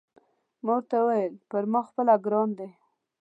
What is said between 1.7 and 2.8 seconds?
ما خپله ګران دی.